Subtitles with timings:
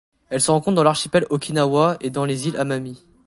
[0.31, 3.05] Elle se rencontre dans l'archipel Okinawa et dans les îles Amami.